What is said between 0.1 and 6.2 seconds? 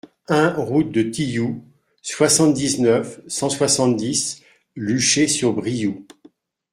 un route de Tillou, soixante-dix-neuf, cent soixante-dix, Luché-sur-Brioux